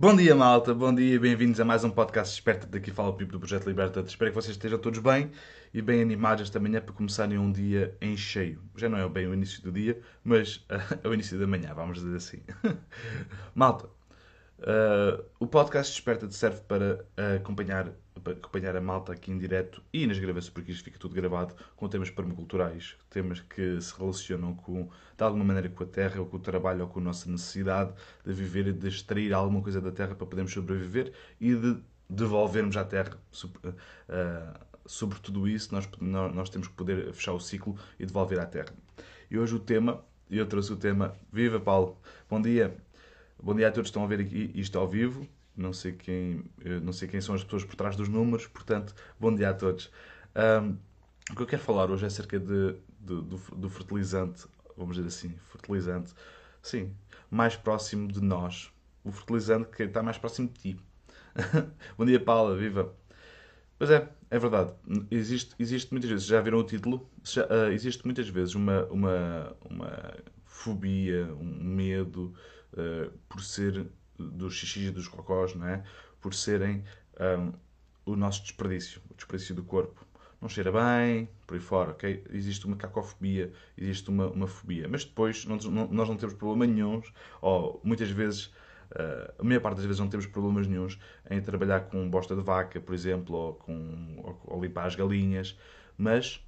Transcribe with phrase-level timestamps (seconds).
[0.00, 0.72] Bom dia, malta.
[0.72, 1.18] Bom dia.
[1.18, 2.68] Bem-vindos a mais um podcast Esperta.
[2.68, 3.98] Daqui fala o Pipo do Projeto Liberta.
[4.06, 5.32] Espero que vocês estejam todos bem
[5.74, 8.62] e bem animados esta manhã para começarem um dia em cheio.
[8.76, 11.74] Já não é bem o início do dia, mas uh, é o início da manhã,
[11.74, 12.40] vamos dizer assim.
[13.56, 13.86] malta,
[14.60, 17.04] uh, o podcast Esperta serve para
[17.34, 17.90] acompanhar,
[18.24, 21.88] acompanhar a malta aqui em direto e nas gravações, porque isto fica tudo gravado, com
[21.88, 26.36] temas permaculturais, temas que se relacionam com, de alguma maneira com a terra, ou com
[26.36, 27.92] o trabalho, ou com a nossa necessidade
[28.24, 31.76] de viver e de extrair alguma coisa da terra para podermos sobreviver e de
[32.08, 33.18] devolvermos à terra.
[33.44, 38.46] Uh, sobre tudo isso, nós, nós temos que poder fechar o ciclo e devolver à
[38.46, 38.72] terra.
[39.30, 42.74] E hoje o tema, eu trouxe o tema, viva Paulo, bom dia,
[43.40, 45.28] bom dia a todos que estão a ver aqui isto ao vivo,
[45.58, 46.44] não sei quem,
[46.82, 49.90] não sei quem são as pessoas por trás dos números, portanto, bom dia a todos.
[50.34, 50.76] Um,
[51.30, 54.46] o que eu quero falar hoje é acerca de, de, do, do fertilizante,
[54.76, 56.14] vamos dizer assim, fertilizante,
[56.62, 56.94] sim,
[57.30, 58.72] mais próximo de nós,
[59.04, 60.80] o fertilizante que está mais próximo de ti.
[61.98, 62.94] bom dia Paula, viva!
[63.78, 64.72] Pois é, é verdade.
[65.10, 67.08] Existe, existe muitas vezes, já viram o título?
[67.22, 70.14] Já, uh, existe muitas vezes uma, uma, uma
[70.44, 72.34] fobia, um medo
[72.72, 73.86] uh, por ser
[74.18, 75.82] dos xixis e dos cocós, não é?
[76.20, 76.84] Por serem
[77.38, 77.52] um,
[78.04, 80.06] o nosso desperdício, o desperdício do corpo.
[80.40, 82.24] Não cheira bem, por aí fora, ok?
[82.30, 84.88] Existe uma cacofobia, existe uma, uma fobia.
[84.88, 87.02] Mas depois não, não, nós não temos problema nenhum,
[87.40, 88.52] ou muitas vezes
[88.88, 92.40] Uh, a maior parte das vezes não temos problemas nenhums em trabalhar com bosta de
[92.40, 95.58] vaca, por exemplo, ou, com, ou, ou limpar as galinhas,
[95.98, 96.42] mas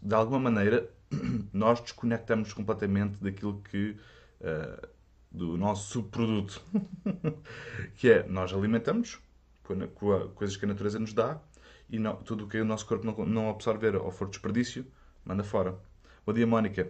[0.00, 0.88] de alguma maneira
[1.52, 3.96] nós desconectamos completamente daquilo que
[4.40, 4.88] uh,
[5.34, 6.62] do nosso subproduto,
[7.96, 9.18] que é nós alimentamos
[9.64, 11.40] com, com coisas que a natureza nos dá
[11.90, 14.86] e não, tudo o que o nosso corpo não, não absorver ou for desperdício,
[15.24, 15.76] manda fora.
[16.24, 16.88] Bom dia, Mónica.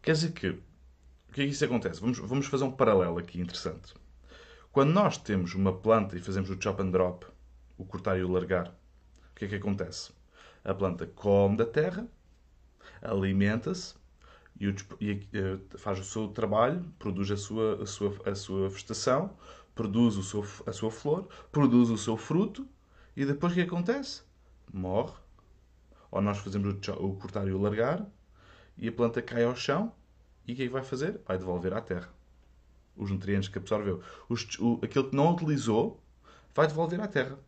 [0.00, 2.00] Quer dizer que o que é que isso acontece?
[2.00, 3.92] Vamos, vamos fazer um paralelo aqui interessante.
[4.70, 7.26] Quando nós temos uma planta e fazemos o chop and drop,
[7.76, 10.12] o cortar e o largar, o que é que acontece?
[10.62, 12.06] A planta come da terra,
[13.02, 13.94] alimenta-se
[14.60, 14.66] e,
[15.00, 19.36] e, eh, faz o seu trabalho, produz a sua, a sua, a sua vegetação,
[19.74, 22.68] produz o seu, a sua flor, produz o seu fruto
[23.16, 24.22] e depois o que acontece?
[24.72, 25.14] Morre.
[26.10, 28.06] Ou nós fazemos o, o cortar e o largar
[28.76, 29.92] e a planta cai ao chão
[30.46, 31.20] e o que é que vai fazer?
[31.26, 32.12] Vai devolver à terra
[32.96, 34.02] os nutrientes que absorveu.
[34.28, 36.02] Os, o, aquilo que não utilizou
[36.54, 37.38] vai devolver à terra.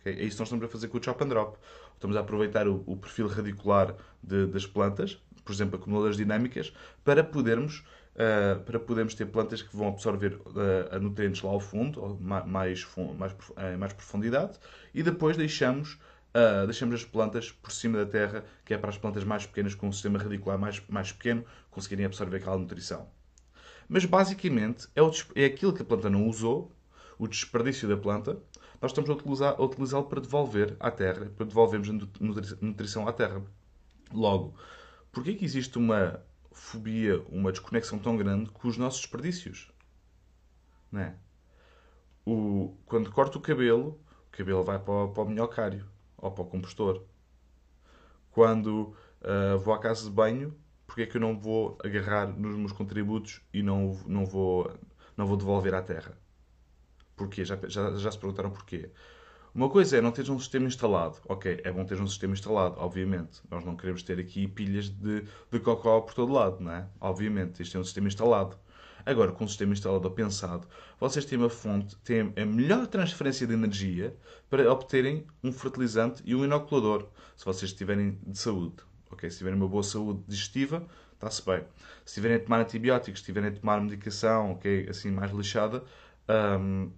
[0.00, 0.12] Okay?
[0.12, 1.58] É isso que nós estamos a fazer com o chop and drop.
[1.96, 7.24] Estamos a aproveitar o, o perfil radicular de, das plantas, por exemplo, acumuladoras dinâmicas, para
[7.24, 7.78] podermos,
[8.14, 12.86] uh, para podermos ter plantas que vão absorver uh, nutrientes lá ao fundo, mais, mais,
[13.18, 13.34] mais,
[13.78, 14.58] mais profundidade,
[14.94, 15.98] e depois deixamos
[16.36, 19.74] Uh, deixamos as plantas por cima da terra, que é para as plantas mais pequenas,
[19.74, 23.08] com um sistema radicular mais, mais pequeno, conseguirem absorver aquela nutrição.
[23.88, 26.70] Mas basicamente é, o, é aquilo que a planta não usou,
[27.18, 28.36] o desperdício da planta,
[28.80, 31.88] nós estamos a utilizá-lo para devolver à terra, para devolvermos
[32.60, 33.42] nutrição à terra.
[34.12, 34.54] Logo,
[35.12, 39.70] porquê que existe uma fobia, uma desconexão tão grande com os nossos desperdícios?
[40.94, 41.12] É?
[42.26, 45.86] o, quando corto o cabelo, o cabelo vai para o, para o minhocário
[46.18, 47.04] ou para o compostor.
[48.32, 50.54] Quando uh, vou à casa de banho,
[50.86, 54.70] porque é que eu não vou agarrar nos meus contributos e não, não, vou,
[55.16, 56.18] não vou devolver à terra?
[57.16, 57.44] Porquê?
[57.44, 58.90] Já, já, já se perguntaram porquê.
[59.54, 61.16] Uma coisa é não teres um sistema instalado.
[61.26, 63.40] Ok, é bom ter um sistema instalado, obviamente.
[63.50, 66.86] Nós não queremos ter aqui pilhas de, de cocó por todo lado, não é?
[67.00, 68.56] Obviamente, isto é um sistema instalado.
[69.06, 70.66] Agora, com o sistema instalado ou pensado,
[71.00, 74.14] vocês têm uma fonte, têm a melhor transferência de energia
[74.50, 78.76] para obterem um fertilizante e um inoculador, se vocês estiverem de saúde.
[79.10, 79.30] Okay?
[79.30, 81.60] Se tiverem uma boa saúde digestiva, está-se bem.
[82.04, 85.82] Se estiverem a tomar antibióticos, se estiverem a tomar medicação, ok, assim mais lixada,
[86.60, 86.90] um,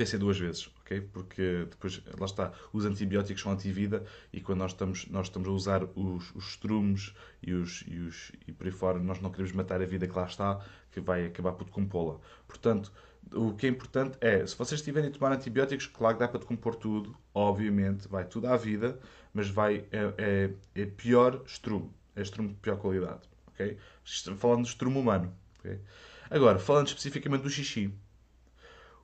[0.00, 0.98] pensem duas vezes, ok?
[1.12, 4.02] Porque depois, lá está, os antibióticos são antivida
[4.32, 8.32] e quando nós estamos, nós estamos a usar os, os estrumes e, os, e, os,
[8.48, 10.58] e por aí fora, nós não queremos matar a vida que lá está,
[10.90, 12.18] que vai acabar por decompô-la.
[12.48, 12.90] Portanto,
[13.30, 16.40] o que é importante é, se vocês estiverem a tomar antibióticos, claro que dá para
[16.40, 18.98] decompor tudo, obviamente, vai tudo à vida,
[19.34, 23.76] mas vai, é, é, é pior estrume, é estrume de pior qualidade, ok?
[24.38, 25.78] Falando de estrume humano, ok?
[26.30, 27.92] Agora, falando especificamente do xixi,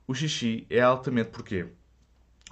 [0.07, 1.67] o xixi é altamente porquê?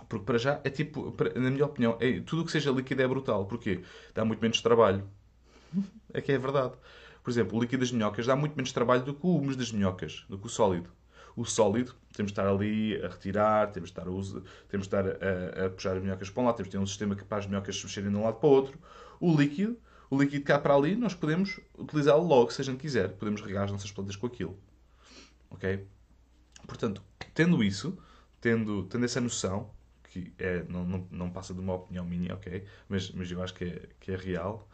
[0.10, 3.07] Porque para já é tipo, na minha opinião, é, tudo o que seja líquido é
[3.07, 3.46] brutal.
[3.46, 3.81] Porquê?
[4.13, 5.10] Dá muito menos trabalho.
[6.13, 6.74] É que é verdade.
[7.24, 9.72] Por exemplo, o líquido das minhocas dá muito menos trabalho do que o humus das
[9.72, 10.90] minhocas, do que o sólido.
[11.36, 14.96] o sólido, temos de estar ali a retirar, temos de estar a, usa, temos de
[14.96, 17.38] estar a, a, puxar as minhocas para um lado, temos de ter um sistema para
[17.40, 18.80] as minhocas se mexerem de um lado para o outro.
[19.19, 19.78] O líquido,
[20.10, 23.10] o líquido cá para ali, nós podemos utilizá-lo logo, se a gente quiser.
[23.13, 24.58] Podemos regar as nossas plantas com aquilo.
[25.50, 25.86] Ok?
[26.66, 27.02] Portanto,
[27.34, 27.98] tendo isso,
[28.42, 29.70] tendo, tendo essa noção,
[30.04, 32.66] que é, não, não, não passa de uma opinião minha, ok?
[32.88, 34.68] Mas, mas eu acho que é, que é real,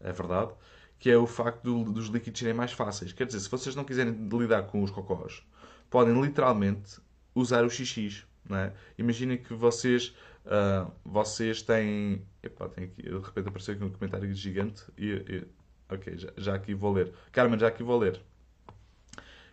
[0.00, 0.52] é verdade,
[0.98, 3.12] que é o facto do, dos líquidos serem mais fáceis.
[3.12, 5.42] Quer dizer, se vocês não quiserem lidar com os cocós,
[5.88, 7.00] podem literalmente
[7.34, 8.26] usar o xx.
[8.48, 8.72] Não é?
[8.96, 10.14] Imaginem que vocês,
[10.46, 12.22] uh, vocês têm.
[12.42, 15.46] Epá, tem aqui, de repente apareceu aqui um comentário gigante e, e
[15.88, 17.12] ok, já, já aqui vou ler.
[17.30, 18.20] Carmen, já aqui vou ler.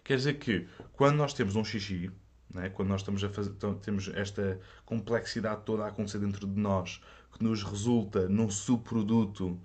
[0.05, 2.11] Quer dizer que quando nós temos um xixi,
[2.53, 6.59] né, quando nós estamos a fazer, então, temos esta complexidade toda a acontecer dentro de
[6.59, 7.01] nós,
[7.33, 9.59] que nos resulta num subproduto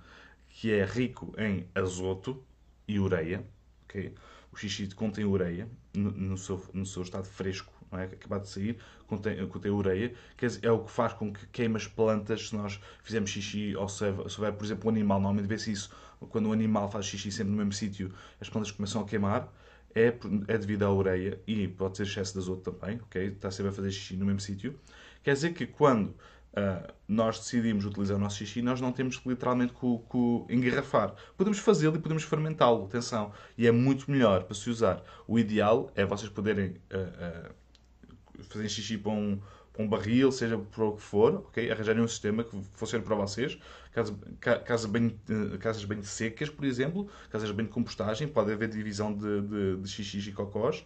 [0.49, 2.43] que é rico em azoto
[2.89, 3.47] e ureia,
[3.85, 4.15] okay?
[4.51, 8.05] o xixi contém ureia no, no, seu, no seu estado fresco, não é?
[8.05, 11.87] acabado de sair, contém, contém ureia, que é o que faz com que queime as
[11.87, 15.95] plantas se nós fizermos xixi, ou se houver, por exemplo, um animal, normalmente vê-se isso,
[16.31, 18.11] quando um animal faz xixi sempre no mesmo sítio,
[18.41, 19.47] as plantas começam a queimar,
[19.95, 20.15] é,
[20.49, 23.29] é devido à ureia e pode ser excesso de azoto também, ok?
[23.29, 24.79] Está sempre a fazer xixi no mesmo sítio.
[25.23, 29.29] Quer dizer que quando uh, nós decidimos utilizar o nosso xixi, nós não temos que
[29.29, 31.15] literalmente co, co engarrafar.
[31.37, 33.33] Podemos fazê-lo e podemos fermentá-lo, atenção.
[33.57, 35.03] E é muito melhor para se usar.
[35.27, 39.41] O ideal é vocês poderem uh, uh, fazer xixi para um,
[39.81, 41.71] um barril, seja para o que for, ok?
[41.71, 43.59] Arranjarem um sistema que funcione para vocês.
[43.93, 45.19] Casas, casas, bem,
[45.59, 49.89] casas bem secas, por exemplo, casas bem de compostagem, pode haver divisão de, de, de
[49.89, 50.85] xixis e cocós.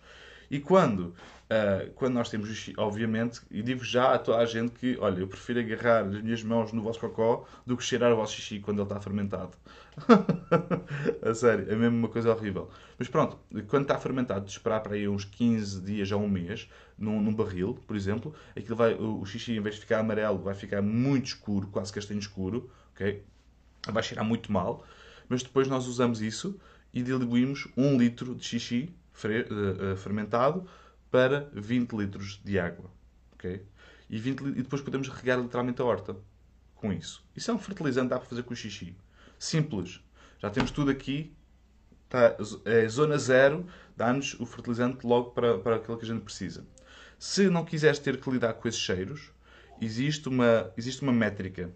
[0.50, 1.14] E quando,
[1.44, 5.29] uh, quando nós temos obviamente, e digo já a toda a gente que, olha, eu
[5.29, 8.79] prefiro agarrar as minhas mãos no vosso cocó do que cheirar o vosso xixi quando
[8.79, 9.52] ele está fermentado.
[11.23, 12.70] a sério, é mesmo uma coisa horrível.
[12.99, 13.38] Mas pronto,
[13.69, 16.69] quando está fermentado, de esperar para aí uns 15 dias a um mês,
[16.99, 20.38] num, num barril, por exemplo, aquilo vai, o, o xixi, em vez de ficar amarelo,
[20.38, 23.23] vai ficar muito escuro, quase castanho escuro, ok?
[23.90, 24.85] Vai cheirar muito mal,
[25.29, 26.58] mas depois nós usamos isso
[26.93, 30.67] e diluímos um litro de xixi uh, fermentado
[31.14, 32.90] para 20 litros de água,
[33.34, 33.64] ok?
[34.11, 36.16] E, 20, e depois podemos regar literalmente a horta
[36.75, 37.25] com isso.
[37.37, 38.96] Isso é um fertilizante, dá para fazer com o xixi.
[39.38, 40.00] Simples.
[40.40, 41.32] Já temos tudo aqui.
[42.08, 43.64] Tá, é zona zero,
[43.96, 46.66] dá-nos o fertilizante logo para, para aquilo que a gente precisa.
[47.16, 49.30] Se não quiseres ter que lidar com esses cheiros,
[49.80, 51.73] existe uma, existe uma métrica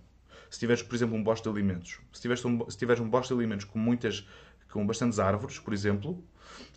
[0.50, 3.33] se tiveres, por exemplo, um bosta de alimentos, se tiveres um, se tiveres um de
[3.33, 4.26] alimentos com muitas,
[4.73, 6.25] com bastantes árvores, por exemplo,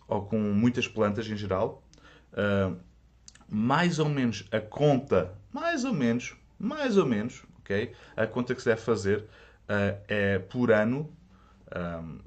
[0.06, 1.82] ou com muitas plantas em geral,
[2.32, 2.76] uh,
[3.48, 7.92] mais ou menos a conta, mais ou menos, mais ou menos, ok?
[8.16, 11.12] A conta que se deve fazer uh, é por ano,
[11.74, 12.18] um,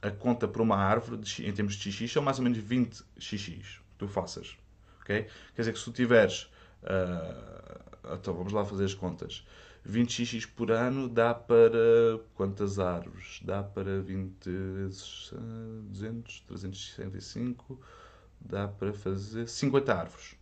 [0.00, 3.04] a conta para uma árvore de, em termos de xx são mais ou menos 20
[3.18, 4.56] xx que tu faças,
[5.00, 5.26] ok?
[5.54, 6.50] Quer dizer que se tu tiveres,
[6.82, 9.46] uh, então vamos lá fazer as contas.
[9.84, 13.40] 20 xx por ano dá para quantas árvores?
[13.44, 15.32] Dá para 20 vezes
[15.88, 17.80] 200, 365,
[18.44, 20.36] dá para fazer 50 árvores.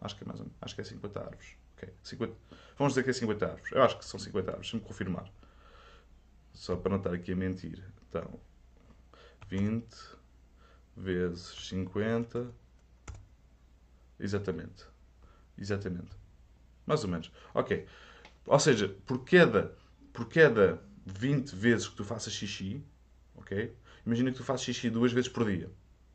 [0.00, 1.56] Acho que é mais ou menos, acho que é 50 árvores.
[1.76, 1.92] Okay.
[2.02, 2.34] 50,
[2.78, 3.72] vamos dizer que é 50 árvores.
[3.72, 5.30] Eu acho que são 50 árvores, deixa-me confirmar.
[6.52, 7.82] Só para não estar aqui a mentir.
[8.08, 8.40] Então,
[9.48, 9.86] 20
[10.96, 12.50] vezes 50.
[14.18, 14.86] Exatamente.
[15.58, 16.16] Exatamente.
[16.86, 17.30] Mais ou menos.
[17.52, 17.86] Ok.
[18.46, 19.76] Ou seja, por cada,
[20.12, 22.82] por cada 20 vezes que tu faças xixi,
[23.34, 23.76] ok?
[24.04, 25.70] Imagina que tu fazes xixi duas vezes por dia.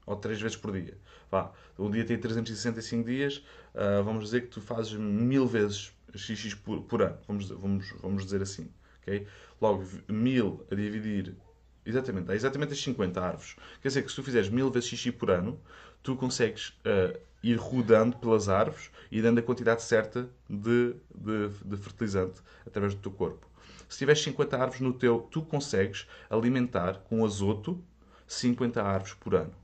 [0.06, 0.98] Ou três vezes por dia.
[1.30, 3.38] Vá, um dia tem 365 dias,
[3.74, 7.18] uh, vamos dizer que tu fazes mil vezes xixi por, por ano.
[7.28, 8.70] Vamos, vamos, vamos dizer assim.
[9.02, 9.28] ok?
[9.62, 11.36] Logo, mil a dividir
[11.84, 13.56] Exatamente, dá exatamente as 50 árvores.
[13.82, 15.60] Quer dizer que se tu fizeres mil vezes xixi por ano,
[16.04, 21.78] tu consegues uh, ir rodando pelas árvores e dando a quantidade certa de, de, de,
[21.78, 23.48] fertilizante através do teu corpo.
[23.90, 27.84] Se tiveres 50 árvores no teu, tu consegues alimentar com azoto
[28.28, 29.61] 50 árvores por ano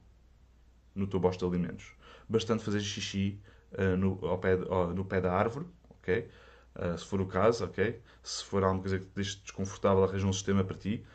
[0.98, 1.94] no teu bosta de alimentos.
[2.28, 3.40] Bastante fazer xixi
[3.74, 4.58] uh, no, pé,
[4.96, 6.28] no pé da árvore, ok?
[6.76, 8.02] Uh, se for o caso, ok?
[8.22, 11.06] Se for alguma coisa que te deixe desconfortável, arranja um sistema para ti.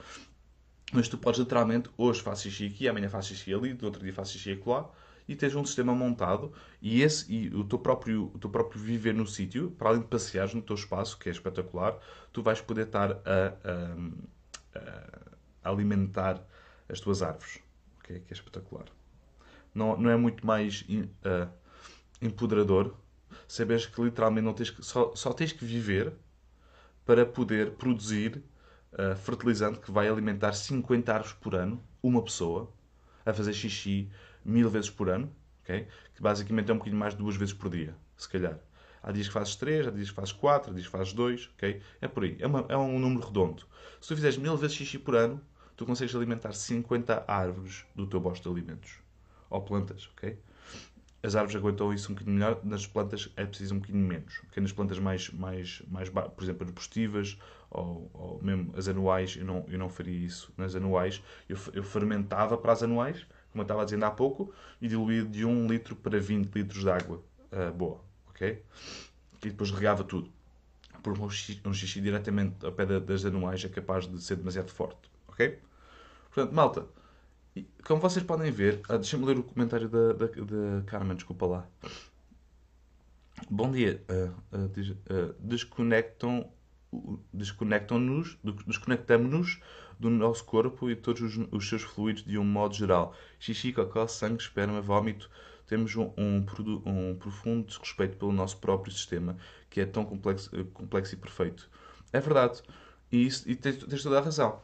[0.92, 4.12] Mas tu podes literalmente, hoje faço xixi aqui, amanhã faço xixi ali, do outro dia
[4.12, 4.90] faço xixi acolá,
[5.28, 9.14] e tens um sistema montado e esse e o teu próprio o teu próprio viver
[9.14, 11.98] no sítio para além de passeares no teu espaço que é espetacular
[12.32, 13.54] tu vais poder estar a,
[14.74, 14.88] a,
[15.64, 16.42] a alimentar
[16.88, 17.60] as tuas árvores
[17.98, 18.20] okay?
[18.20, 18.86] que é espetacular
[19.74, 21.48] não, não é muito mais uh,
[22.20, 22.94] empoderador
[23.48, 26.12] saberes que literalmente não tens que, só, só tens que viver
[27.04, 28.42] para poder produzir
[28.92, 32.72] uh, fertilizante que vai alimentar 50 árvores por ano uma pessoa
[33.24, 34.10] a fazer xixi
[34.44, 35.86] mil vezes por ano, ok?
[36.14, 38.58] Que basicamente é um bocadinho mais de duas vezes por dia, se calhar.
[39.02, 41.50] Há dias que fazes 3, há dias que fazes 4, há dias que fazes 2,
[41.54, 41.82] ok?
[42.00, 42.36] É por aí.
[42.38, 43.64] É, uma, é um número redondo.
[44.00, 45.40] Se tu fizeres mil vezes xixi por ano,
[45.76, 49.01] tu consegues alimentar 50 árvores do teu bosta de alimentos.
[49.52, 50.38] Ou plantas, ok?
[51.22, 54.40] As árvores aguentam isso um bocadinho melhor, nas plantas é preciso um bocadinho menos.
[54.48, 54.60] Okay?
[54.62, 57.38] Nas plantas mais, mais, mais por exemplo, arbustivas
[57.70, 60.52] ou, ou mesmo as anuais, eu não, eu não faria isso.
[60.56, 64.88] Nas anuais, eu, eu fermentava para as anuais, como eu estava dizendo há pouco, e
[64.88, 68.60] diluía de 1 litro para 20 litros de água uh, boa, ok?
[69.44, 70.30] E depois regava tudo.
[71.02, 74.70] Porque um xixi, um xixi diretamente ao pé das anuais é capaz de ser demasiado
[74.70, 75.58] forte, ok?
[76.32, 76.86] Portanto, malta,
[77.84, 81.66] como vocês podem ver, ah, deixa-me ler o comentário da, da, da Carmen, desculpa lá.
[83.50, 84.02] Bom dia.
[84.08, 86.50] Uh, uh, diz, uh, desconectam
[87.32, 89.60] desconectam-nos, desconectamos-nos
[89.98, 93.14] do nosso corpo e todos os, os, seus fluidos de um modo geral.
[93.38, 95.30] Xixi, cocó, sangue, esperma, vómito.
[95.66, 96.44] Temos um, um,
[96.84, 99.36] um, profundo desrespeito pelo nosso próprio sistema,
[99.70, 101.70] que é tão complexo, complexo e perfeito.
[102.12, 102.62] É verdade.
[103.10, 104.60] E, isso, e tens, tens toda a razão.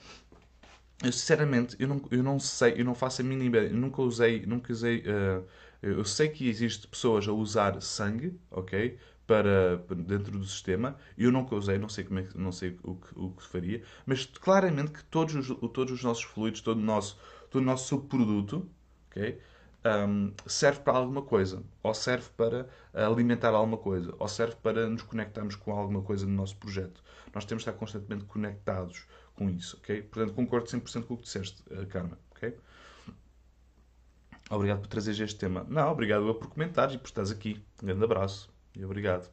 [1.02, 3.70] Eu, sinceramente, eu não, eu não sei, eu não faço a mínima ideia.
[3.70, 5.00] Eu nunca usei, nunca usei...
[5.00, 5.44] Uh,
[5.80, 8.98] eu sei que existe pessoas a usar sangue, ok?
[9.28, 10.96] para, dentro do sistema.
[11.16, 14.24] Eu nunca usei, não sei, como é, não sei o, que, o que faria, mas
[14.24, 17.18] claramente que todos os, todos os nossos fluidos, todo o nosso,
[17.50, 18.66] todo o nosso subproduto,
[19.10, 19.38] okay,
[19.88, 21.62] um, serve para alguma coisa.
[21.82, 24.14] Ou serve para alimentar alguma coisa.
[24.18, 27.02] Ou serve para nos conectarmos com alguma coisa no nosso projeto.
[27.34, 29.76] Nós temos de estar constantemente conectados com isso.
[29.76, 30.02] ok?
[30.02, 32.16] Portanto, concordo 100% com o que disseste, eh, Carmen.
[32.32, 32.56] ok?
[34.50, 35.64] Obrigado por trazer este tema.
[35.68, 37.62] Não, obrigado por comentares e por estás aqui.
[37.82, 38.50] Um grande abraço.
[38.74, 39.30] E obrigado.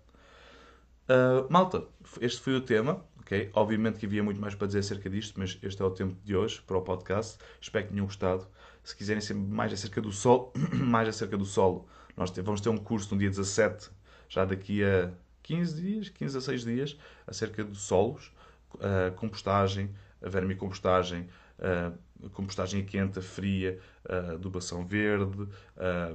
[1.08, 1.84] Uh, malta,
[2.20, 3.04] este foi o tema.
[3.22, 3.50] Okay?
[3.54, 6.36] Obviamente que havia muito mais para dizer acerca disto, mas este é o tempo de
[6.36, 7.40] hoje para o podcast.
[7.60, 8.48] Espero que tenham gostado.
[8.86, 12.78] Se quiserem saber mais acerca do solo, mais acerca do solo, nós vamos ter um
[12.78, 13.90] curso no dia 17,
[14.30, 15.12] já daqui a
[15.42, 18.32] 15 dias, 15 a 6 dias, acerca de solos,
[18.76, 19.90] uh, compostagem,
[20.22, 21.28] vermicompostagem,
[21.58, 25.48] uh, compostagem quente, fria, uh, adubação verde,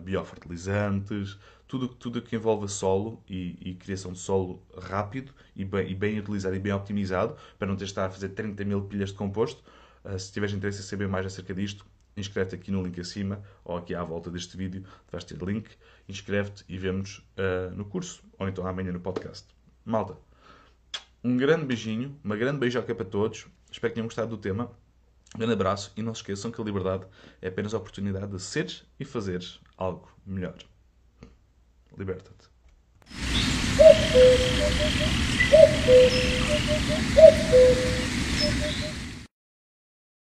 [0.04, 5.94] biofertilizantes, tudo, tudo que envolve solo e, e, criação de solo rápido e bem, e
[5.94, 9.10] bem, utilizado e bem optimizado, para não ter de estar a fazer 30 mil pilhas
[9.10, 9.60] de composto.
[10.18, 11.84] Se tiveres interesse em saber mais acerca disto,
[12.16, 15.68] inscreve-te aqui no link acima ou aqui à volta deste vídeo, vais ter link,
[16.08, 19.46] inscreve-te e vemos uh, no curso ou então amanhã no podcast.
[19.84, 20.16] Malta,
[21.22, 24.70] um grande beijinho, uma grande beijoca para todos, espero que tenham gostado do tema.
[25.34, 27.06] Um grande abraço e não se esqueçam que a liberdade
[27.40, 30.56] é apenas a oportunidade de seres e fazeres algo melhor.
[31.96, 32.50] Liberta-te.